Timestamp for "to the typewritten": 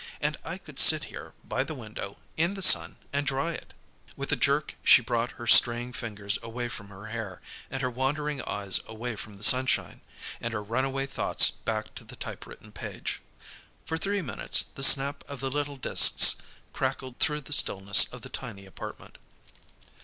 11.93-12.71